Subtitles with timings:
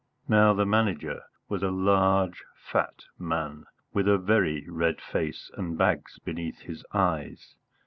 [0.27, 6.17] Now the Manager was a large, fat man, with a very red face and bags
[6.17, 7.53] beneath his eyes.